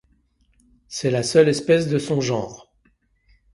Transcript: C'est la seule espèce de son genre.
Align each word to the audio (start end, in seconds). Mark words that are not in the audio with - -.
C'est 0.87 1.11
la 1.11 1.21
seule 1.21 1.47
espèce 1.47 1.87
de 1.87 1.99
son 1.99 2.21
genre. 2.21 2.73